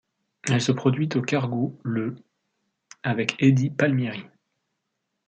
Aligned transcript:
Elle 0.49 0.61
se 0.63 0.71
produit 0.71 1.07
au 1.13 1.21
Cargo 1.21 1.79
le 1.83 2.15
avec 3.03 3.35
Eddie 3.37 3.69
Palmieri. 3.69 4.25